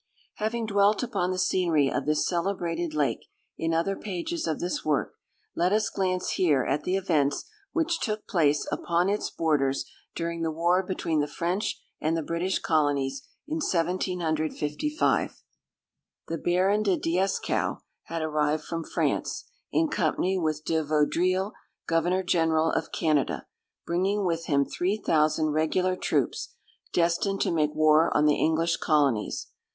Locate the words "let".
5.55-5.71